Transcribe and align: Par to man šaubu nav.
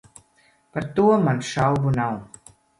Par 0.77 0.87
to 0.95 1.05
man 1.27 1.45
šaubu 1.53 1.95
nav. 2.01 2.21